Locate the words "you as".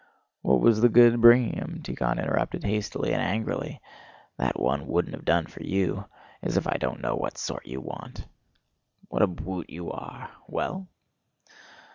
5.61-6.57